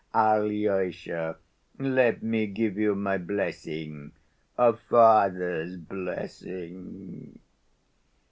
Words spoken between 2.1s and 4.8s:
me give you my blessing—a